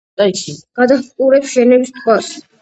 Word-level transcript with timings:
გადაჰყურებს 0.79 1.53
ჟენევის 1.59 1.93
ტბას. 1.99 2.33